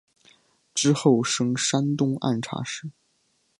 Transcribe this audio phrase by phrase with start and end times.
[0.73, 2.89] 之后升山东按察使。